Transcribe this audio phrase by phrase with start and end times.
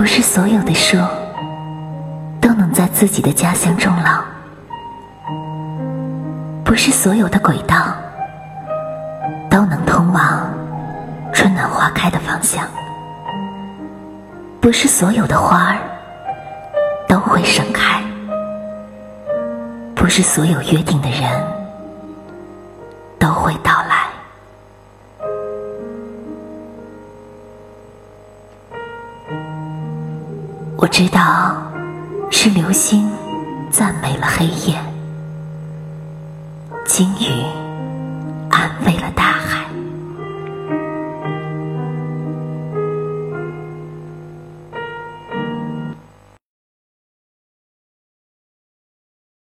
[0.00, 0.96] 不是所有的树
[2.40, 4.24] 都能在自己的家乡终老，
[6.64, 7.76] 不是所有的轨道
[9.50, 10.50] 都能通往
[11.34, 12.66] 春暖花开的方向，
[14.58, 15.76] 不是所有的花儿
[17.06, 18.02] 都会盛开，
[19.94, 21.30] 不是所有约定的人
[23.18, 23.89] 都会到来。
[30.82, 31.54] 我知道，
[32.30, 33.06] 是流星
[33.70, 34.82] 赞美了黑夜，
[36.86, 37.69] 鲸鱼。